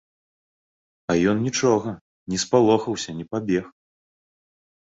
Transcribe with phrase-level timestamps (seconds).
[1.13, 1.89] А ён нічога,
[2.33, 3.65] не спалохаўся, не пабег.